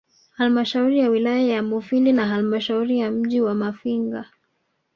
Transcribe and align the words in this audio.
Halmashauri 0.37 0.99
ya 0.99 1.09
wilaya 1.09 1.41
ya 1.41 1.63
Mufindi 1.63 2.11
na 2.11 2.25
Halmashauri 2.27 2.99
ya 2.99 3.11
mji 3.11 3.41
wa 3.41 3.53
Mafinga 3.53 4.25